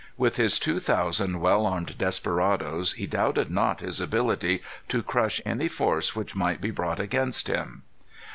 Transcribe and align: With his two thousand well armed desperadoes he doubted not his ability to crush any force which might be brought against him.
With 0.17 0.37
his 0.37 0.57
two 0.57 0.79
thousand 0.79 1.41
well 1.41 1.63
armed 1.67 1.95
desperadoes 1.99 2.93
he 2.93 3.05
doubted 3.05 3.51
not 3.51 3.81
his 3.81 4.01
ability 4.01 4.63
to 4.87 5.03
crush 5.03 5.39
any 5.45 5.67
force 5.67 6.15
which 6.15 6.35
might 6.35 6.59
be 6.59 6.71
brought 6.71 6.99
against 6.99 7.47
him. 7.47 7.83